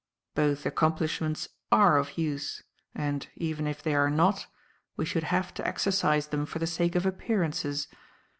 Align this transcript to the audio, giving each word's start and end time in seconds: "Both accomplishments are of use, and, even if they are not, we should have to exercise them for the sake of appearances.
"Both 0.33 0.65
accomplishments 0.65 1.47
are 1.71 1.97
of 1.99 2.17
use, 2.17 2.63
and, 2.95 3.27
even 3.35 3.67
if 3.67 3.83
they 3.83 3.93
are 3.93 4.09
not, 4.09 4.47
we 4.97 5.05
should 5.05 5.25
have 5.25 5.53
to 5.53 5.67
exercise 5.67 6.29
them 6.29 6.47
for 6.47 6.57
the 6.57 6.65
sake 6.65 6.95
of 6.95 7.05
appearances. 7.05 7.87